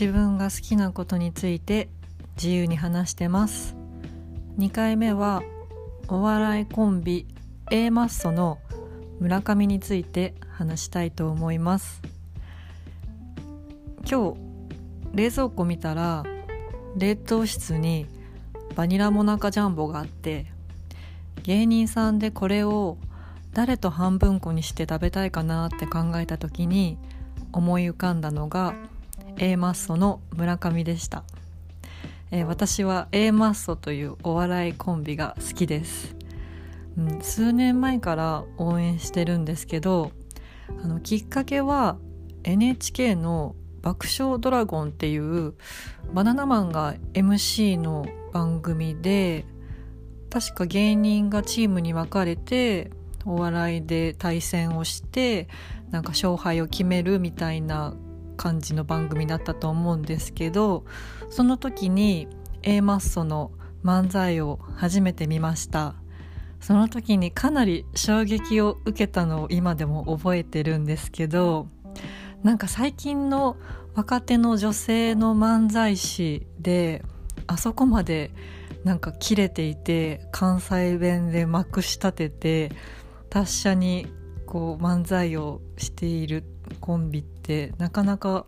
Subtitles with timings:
[0.00, 1.90] 自分が好きなことについて
[2.36, 3.76] 自由に話してます。
[4.56, 5.42] 2回目は
[6.08, 7.26] お笑いコンビ
[7.70, 8.60] A マッソの
[9.18, 12.00] 村上について話したいと思います。
[14.10, 14.36] 今日
[15.12, 16.24] 冷蔵庫見たら
[16.96, 18.06] 冷凍室に
[18.74, 20.46] バニラモナカジャンボがあって
[21.42, 22.96] 芸人さんでこれを
[23.52, 26.96] 誰と半分こにして食べたいかなって考えた時に
[27.52, 28.74] 思い浮かんだのが
[29.42, 31.24] A マッソの村上でした、
[32.30, 36.14] えー、私は A マッソというお笑いコンビが好きです、
[36.98, 40.12] うん、数年前から応援してるんですけど
[40.84, 41.96] あのきっかけは
[42.44, 45.54] NHK の爆笑ドラゴンっていう
[46.12, 48.04] バナナマンが MC の
[48.34, 49.46] 番組で
[50.28, 52.90] 確か芸人がチームに分かれて
[53.24, 55.48] お笑いで対戦をして
[55.90, 57.94] なんか勝敗を決めるみたいな
[58.40, 60.86] 感じの番組だったと思うんですけど
[61.28, 62.26] その時に
[62.62, 63.50] A マッソの
[63.84, 65.94] 漫才を初めて見ました。
[66.58, 71.68] その時にかなり衝撃を受けたのを今でも覚えてるんですけど
[72.42, 73.56] なんか最近の
[73.94, 77.02] 若手の女性の漫才師で
[77.46, 78.30] あそこまで
[78.84, 82.72] なんか切れていて関西弁でまくし立てて
[83.30, 84.06] 達者に
[84.44, 86.44] こう漫才をしている
[86.80, 88.46] コンビってなかなか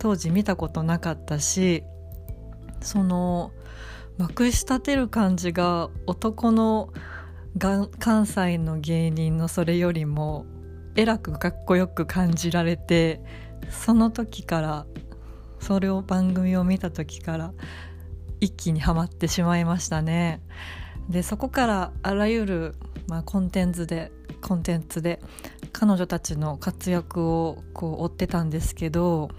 [0.00, 1.84] 当時見たことなかったし
[2.80, 3.52] その
[4.18, 6.92] まくし立てる感じが男の
[7.56, 10.44] が関西の芸人のそれよりも
[10.96, 13.20] えらくかっこよく感じられて
[13.70, 14.86] その時から
[15.60, 17.52] それを番組を見た時から
[18.40, 20.42] 一気にはまってしまいましたね。
[21.08, 22.74] でそこからあらゆる、
[23.06, 25.20] まあ、コンテンツでコンテンツで
[25.72, 29.30] 彼女たちの活躍をこう追ってたんですけど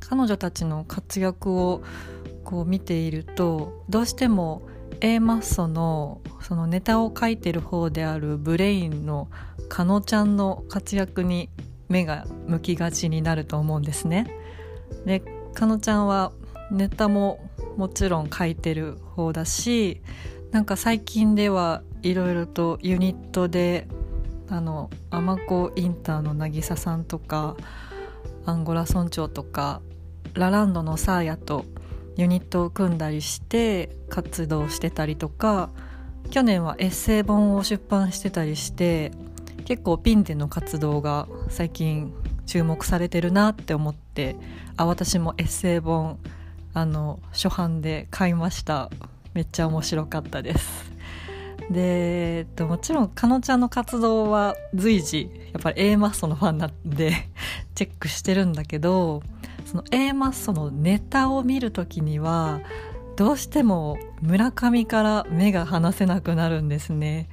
[0.00, 1.82] 彼女たちの活躍を
[2.44, 4.62] こう見ているとどうしても
[5.00, 9.28] A マッソのそのネタを書いてる方であるブレインの
[9.68, 11.50] かのちゃんの活躍に
[11.88, 14.26] 目が向きがちになると思うんですね。
[15.04, 15.22] で
[15.54, 16.32] かのちゃんは
[16.70, 20.00] ネタももちろん書いてる方だし
[20.50, 23.86] なんか最近ではいろいろとユニットで
[24.50, 27.56] あのアマコインターの渚さんとか
[28.46, 29.80] アンゴラ村長とか
[30.34, 31.64] ラランドのサーヤと
[32.16, 35.70] ユニットを組んだりして活動してたりとか
[36.30, 39.12] 去年はエッセイ本を出版してたりして
[39.64, 42.12] 結構ピンでの活動が最近
[42.46, 44.36] 注目されてるなって思って
[44.76, 46.18] あ私もエッセイ本
[46.74, 48.90] あの初版で買いました。
[49.34, 50.92] めっちゃ面白かったです。
[51.70, 57.12] でもちろんかのちゃんの活動は随時やっぱり A マッソのファンなんで
[57.74, 59.22] チェックしてるんだけど
[59.66, 62.60] その A マッソのネタを見る時には
[63.16, 67.28] どうしても村上から目が離せなくなるんですね。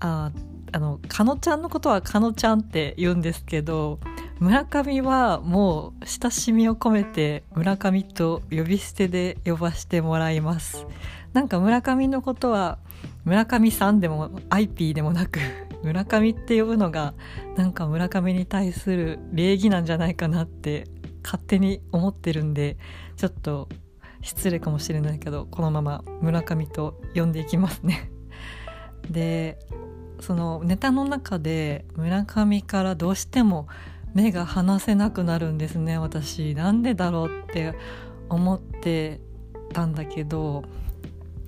[0.00, 0.32] あ
[0.72, 3.98] あのかのちゃんのことはかのちゃんって言うんですけど
[4.38, 10.86] 村上はもう親しみを込めて村上と呼び捨てで呼ばせてもらいます
[11.32, 12.78] なんか村上のことは
[13.24, 15.38] 村上さんでも IP でもなく
[15.82, 17.14] 村上って呼ぶのが
[17.56, 20.88] なんか村上に対する礼儀なんじゃないかなって
[21.22, 22.76] 勝手に思ってるんで
[23.16, 23.68] ちょっと
[24.22, 28.10] 失礼かもしれないけどこのまま村上と呼んでいきますね。
[29.10, 29.58] で
[30.20, 33.66] そのネタの中で村上からどうしても
[34.12, 36.54] 目が離せなくなるんですね私。
[36.54, 37.74] なんでだろうって
[38.28, 39.20] 思って
[39.72, 40.64] たんだけど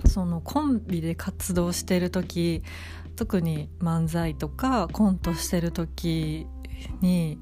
[0.06, 2.62] そのコンビで活動してる時
[3.16, 6.46] 特に漫才とかコントしてる時
[7.00, 7.38] に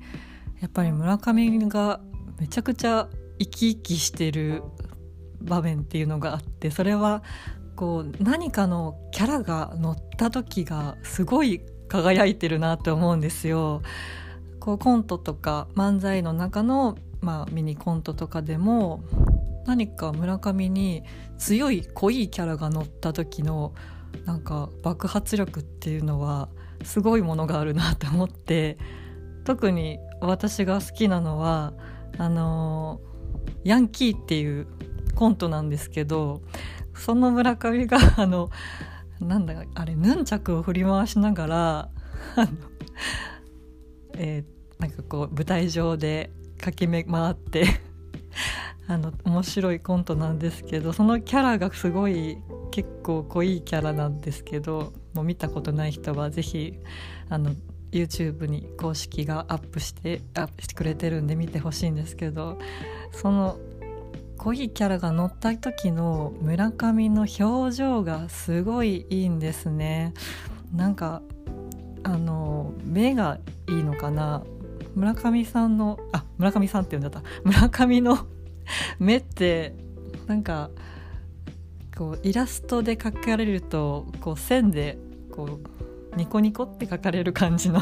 [0.61, 2.01] やっぱり村上が
[2.39, 4.63] めちゃくちゃ生き生きしてる
[5.41, 7.23] 場面っていうのがあってそれは
[7.77, 13.83] こう何かのキャラが乗った時がすごい輝いてるなって思うんですよ。
[14.61, 19.03] こうコントとか漫才の中の、まあ、ミニコントとかでも
[19.71, 21.05] 何か村上に
[21.39, 23.73] 強い濃いキャラが乗った時の
[24.25, 26.49] なんか爆発力っていうのは
[26.83, 28.79] すごいものがあるなと思って
[29.45, 31.73] 特に私が好きなのは
[32.19, 33.01] あの
[33.63, 34.67] ヤンキーっていう
[35.15, 36.43] コントなんですけど
[36.97, 38.51] その村上があの
[39.21, 41.91] なんだあれヌンチャクを振り回しながら、
[44.15, 47.81] えー、なんかこう舞台上で駆け回って
[48.91, 52.39] あの面白いコントなんですけどそのキャラがすごい
[52.73, 56.75] 結構濃いキャラなんですけどもう見たことない人は是非
[57.29, 57.53] あの
[57.93, 62.59] YouTube に公式がアップしてアップしてくれてるんで見てほしいんですけど
[63.13, 63.61] その
[64.37, 70.15] こいいキャラが乗った時の村上の表情がすごいいいんですね。
[70.75, 71.23] なんか
[72.03, 73.39] あの目が
[73.69, 74.43] いいのかな？
[74.97, 77.23] 村上さんのあ村上さんって呼んじゃった。
[77.45, 78.19] 村上の
[78.99, 79.75] 目って
[80.27, 80.71] なんか
[81.97, 84.99] こうイラストで描かれるとこう線で
[85.31, 85.61] こ
[86.13, 87.81] うニコニコって描かれる感じの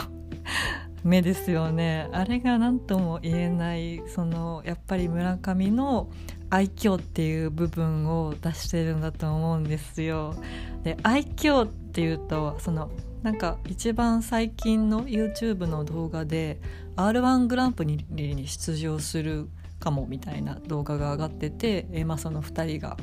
[1.05, 6.08] 目ですよねあれが何とも言えないそのやっぱり村上の
[6.50, 10.35] 愛嬌っていう部分を出してるんだと思うんですよ。
[10.82, 12.90] で愛嬌っていうとその
[13.23, 16.61] なんか一番最近の YouTube の動画で
[16.96, 18.05] r 1グランプリ
[18.35, 19.49] に出場する
[19.79, 22.97] かもみたいな動画が上がってて、えー、まあ、その2人が。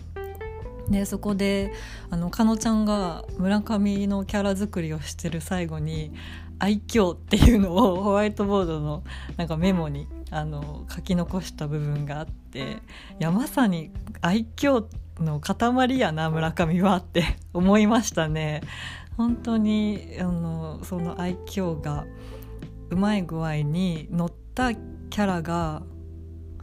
[0.89, 1.73] でそこで
[2.09, 6.11] あのかのちゃんが村上のキャラ作りをしてる最後に
[6.59, 9.03] 「愛嬌」っていうのを ホワイトボードの
[9.37, 12.75] なんかメモにあの書き残した部分があってい
[13.19, 14.85] やまさに愛嬌
[15.19, 17.23] の塊やな村上はって
[17.53, 18.61] 思いましたね。
[19.17, 22.05] 本当にあのその愛嬌が
[22.89, 25.83] うまい具合に乗ったキャラが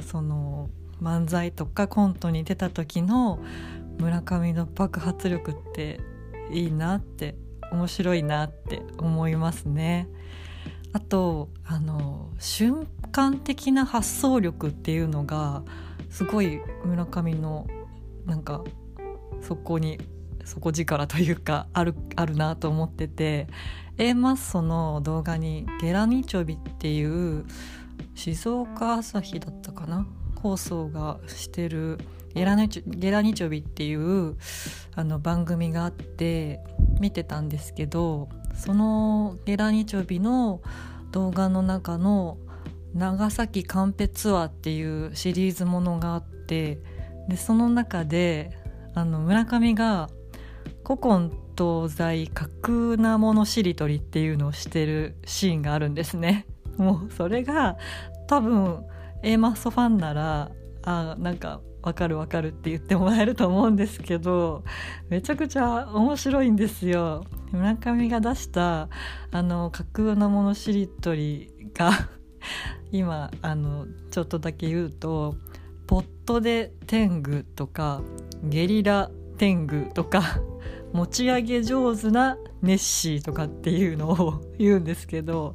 [0.02, 0.70] その
[1.00, 3.40] 漫才とかコントに出た時の
[3.98, 6.00] 村上の爆発力って
[6.50, 7.36] いいなって
[7.72, 10.08] 面白いなって思いますね。
[10.92, 15.62] あとあの瞬間的な発想力っていうのが
[16.10, 17.66] すごい村上の
[18.26, 18.62] なんか
[19.40, 19.98] そこに
[20.44, 23.46] 底力というかあるあるなと思ってて
[23.96, 27.44] A マッソの動画に「ゲラニチョビ」っていう
[28.14, 30.06] 静岡朝日だったかな？
[30.36, 31.98] 放送がしてる
[32.34, 34.36] ゲラニチョビっていう
[34.94, 36.60] あの番組があって
[36.98, 40.62] 見てたんですけどそのゲラニチョビの
[41.10, 42.38] 動画の中の
[42.94, 46.80] 長崎カンペツアーっていうシリーズものがあって
[47.28, 48.50] でその中で
[48.94, 50.10] あの村上が
[50.84, 56.46] 古今東西架空なものしりとりっていうのをしてるシーンがあるんですね。
[56.76, 57.76] もうそれが
[58.26, 58.84] 多分
[59.22, 60.50] A マッソファンなら
[60.84, 64.64] あなんかわかるわかるって言ってもらえると思うんですけど
[65.08, 67.24] めちゃくちゃ面白いんですよ。
[67.50, 68.88] 村上が出した
[69.30, 71.90] あの架空のものしりとりが
[72.90, 75.36] 今あのちょっとだけ言うと
[75.86, 78.00] 「ポットで天狗」とか
[78.44, 80.22] 「ゲリラ天狗」とか
[80.92, 85.54] 持ち上げ上手なネッシーとかっていうのを言うんですけど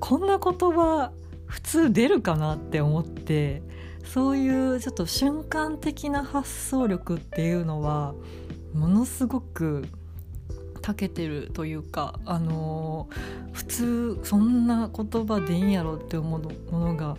[0.00, 1.12] こんな言葉
[1.46, 3.62] 普通出るかなって思って
[4.04, 8.14] そういうちょっと瞬間的な発想力っていうのは
[8.74, 9.86] ものすごく
[10.86, 17.16] 長けてるというか、あのー、普通そんな言葉でいいんやろって思うものが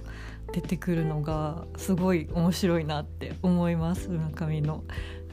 [0.54, 4.84] 出てくるのがすごい面白いなって思います村上の。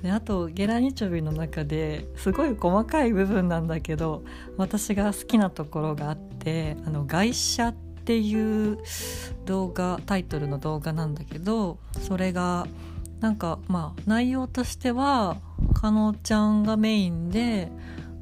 [0.04, 4.22] であとゲラニチョビの中ですごい細かい部分なんだけど
[4.58, 8.78] 私が好きなところがあって「あの外車」っていう
[9.46, 12.66] 動画タイトルの動画なんだけどそれが
[13.20, 15.38] なんかまあ内容としては
[15.72, 17.72] かのちゃんがメインで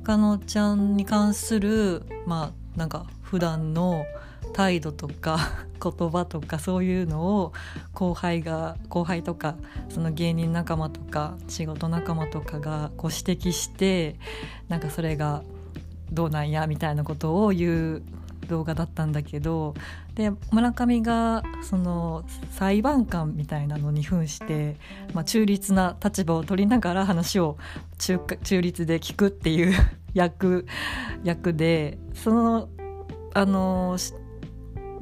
[0.05, 4.05] かのちゃんに関するまあなんか普段の
[4.53, 5.39] 態度とか
[5.82, 7.53] 言葉とかそういうのを
[7.93, 9.56] 後輩が後輩とか
[9.89, 14.17] その芸人仲間とか仕事仲間とかがこう指摘して
[14.69, 15.43] なんかそれが
[16.11, 18.03] どうなんやみたいなことを言う
[18.49, 19.75] 動画だったんだけど
[20.15, 24.77] で村上がその裁判官みたいなのに扮して、
[25.15, 27.56] まあ、中立な立場を取りながら話を
[27.99, 29.75] 中中立で聞くっていう
[30.13, 30.67] 役
[31.25, 32.69] 役でその
[33.35, 33.97] あの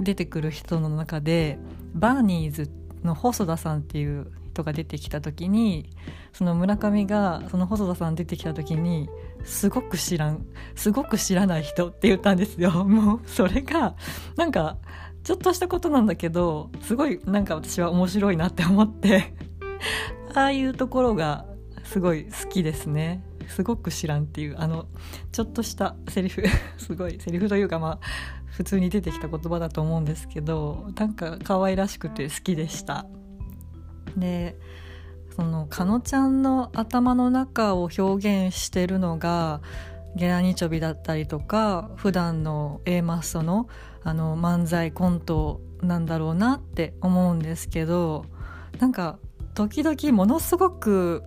[0.00, 1.58] 出てくる人の中で
[1.94, 2.70] バーニーズ
[3.04, 5.90] の細田さんっていう人が出てきた時に
[6.32, 9.08] その村上がその細田さん出てきた時に
[9.44, 12.84] すごく知らんすごく知らない人って言ったんですよ。
[12.84, 13.94] もうそれが
[14.36, 14.78] なんか
[15.22, 19.34] ちょっとしたことなんだけどすごいなんか私は面白いなって思って
[20.34, 21.46] ああいうところが
[21.84, 23.22] すごい好きですね。
[23.48, 24.86] すごく知らんっていうあの
[25.32, 26.42] ちょっとしたセリフ
[26.78, 27.98] すごいセリフというかまあ
[28.46, 33.06] 普通に出てきた言葉だと思うんですけどなんか可愛らしくて好きでした。
[34.16, 34.58] で
[35.36, 38.02] そのかのちゃんの頭の中を表
[38.48, 39.60] 現してるのが
[40.16, 43.68] ゲラニチョビだったりとか普段の A マッソの
[44.02, 48.24] あの漫才コントなんだろうなって思うんですけど
[48.78, 49.18] なんか
[49.68, 51.22] 時々ものすごく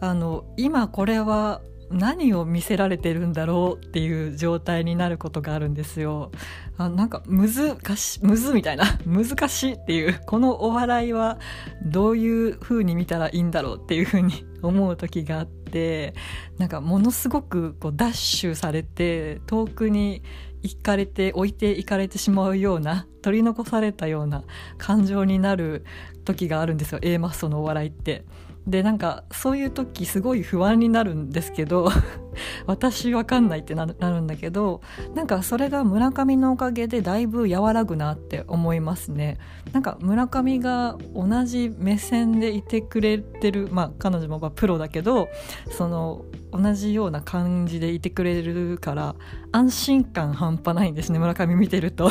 [0.00, 6.32] あの今これは何を見せられてるんだろうっていう状態になることがあるんですよ。
[6.78, 11.38] あなんか難しむずみたいな 難しいっていうこのお笑いは
[11.84, 16.14] どういう風に見たらいいんだろうっていう風に思う時があって
[16.58, 20.22] なんかものすごくこうダッシュされて遠くに
[20.62, 24.42] 行かれて置いていかれてしまうような取り残されたような
[24.78, 25.84] 感情になる
[26.24, 28.24] 時があるんですよ A マッソのお笑いって。
[28.66, 31.88] でなんかそういう時すごい不安になるんですけど
[32.66, 34.80] 私わかんないってなるんだけど
[35.14, 39.38] なんかそれが村上のおかげでだいぶ和らぐなって思いますね。
[39.72, 45.28] なんか村上が同じ目線でいてくれてるまあ彼女もまプロだけど
[45.70, 49.14] その同じような感じでいてくれるから
[49.52, 52.10] 安心感半端ないんですね村上見てると。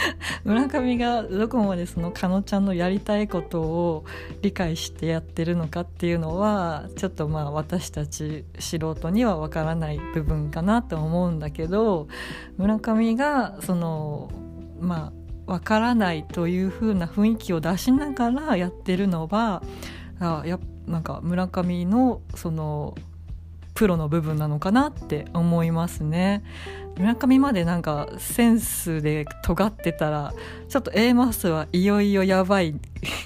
[0.44, 4.04] 村上がどこまでそのかのちゃんのやりたいことを
[4.42, 12.08] 理解してやってるのかっていうのはちょっとまあ私たち素人にはわからない部分かなと思うんだけど
[12.56, 14.30] 村上がその
[14.80, 15.12] ま
[15.46, 19.62] あわからないという風な雰囲気を出しながらやってるのは
[20.18, 22.94] あやなんか村上のその
[23.76, 26.42] プロの部分なのかなって思いますね。
[26.98, 30.32] 村上までなんかセンスで尖ってたら
[30.68, 32.74] ちょっと A マスはいよいよやばい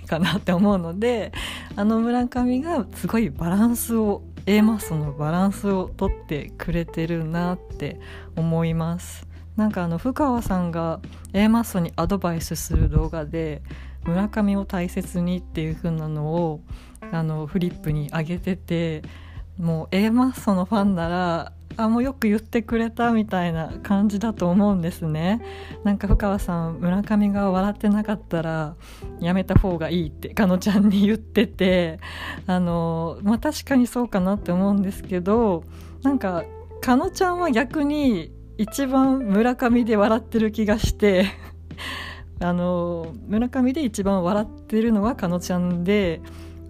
[0.08, 1.32] かなって思うので
[1.76, 8.00] あの村上がすごいバランスを A マスのバランスをとってくれてるなって
[8.34, 11.00] 思いますなんかあの深川さんが
[11.32, 13.62] A マッソにアドバイスする動画で
[14.04, 16.60] 村上を大切にっていう風なのを
[17.12, 19.02] あのフリップに上げてて
[19.60, 25.40] もう A マッソのファンならあもうよく言ってくれたみたいな感じだと思うんですね。
[25.84, 28.74] なんか深川さん村上が笑ってなかったら
[29.20, 32.00] やめた方がいいってかのちゃんに言ってて
[32.46, 35.64] あのまあ確かにそうかなって思うんですけど
[36.02, 36.44] なんか
[36.80, 41.26] かのちゃんは逆に一番村上で笑ってる気がして
[42.40, 46.20] あの村上で一番笑ってるのはかのちゃんで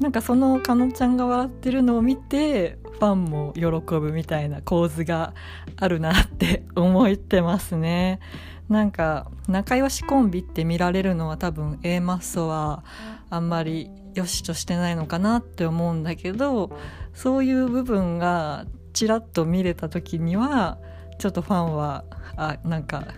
[0.01, 3.63] なんかそのかのちゃんが笑ってるのを見てファンも喜
[3.97, 5.35] ぶみたいな構図が
[5.77, 8.21] あるなって思ってますね。
[8.69, 12.85] なんか仲良しコンビって見られるのは多分 A マッソは
[13.29, 16.71] あんまり良しとしてないのかなって思うんだけど
[17.13, 20.79] そういう部分がちらっと見れた時には
[21.19, 22.05] ちょっとファンは
[22.37, 23.09] あなんか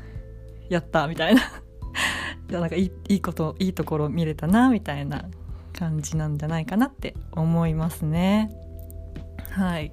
[0.69, 1.43] やったみたいな
[2.61, 5.27] なんかいいこといいところ見れたなみたいな
[5.73, 8.51] 感じなんじゃないかなって思いますね。
[9.51, 9.93] はい、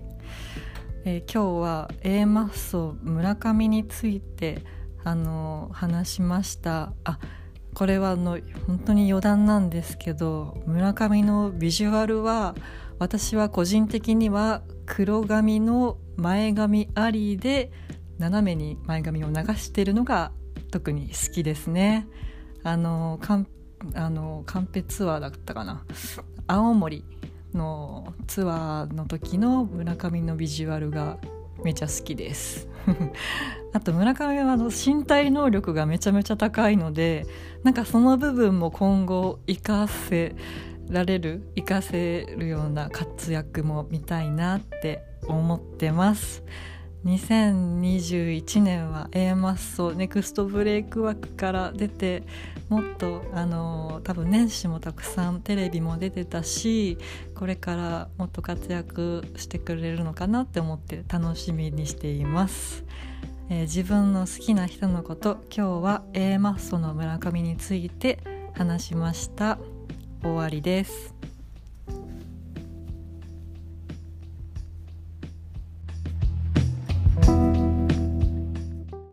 [1.06, 4.62] えー、今日は A マッソ村上について
[5.04, 7.20] あの話しましたあ
[7.74, 12.56] これはあの本当に余談なんですけど村上のビジュアルは
[13.00, 17.72] 私は個人的には黒髪の前髪ありで
[18.18, 20.32] 斜めに前髪を流しているのが
[20.72, 22.08] 特に好きですね。
[22.64, 23.20] あの
[23.96, 25.84] あのカンペツアーだったかな。
[26.48, 27.04] 青森
[27.54, 31.18] のツアーの時の村上のビジュアルが
[31.64, 32.68] めちゃ好きです。
[33.74, 37.26] あと村上は身体能力がめちゃめちゃ高いので
[37.64, 40.36] なんかその部分も今後活かせ
[40.90, 46.44] られる活かせるような活躍も見たいなって思ってます。
[47.06, 52.24] 2021年は A マッソネクストブレイク枠から出て
[52.68, 56.98] もっとあの多分年始もたくさんテレビも出てたし
[57.36, 62.84] これからもっと活躍してくれるのかなって思って楽しみにしています、
[63.50, 68.20] えー、自分の好きな人のこと今日は A マッソの村上について
[68.56, 69.58] 話しました。
[70.22, 71.29] 終わりです。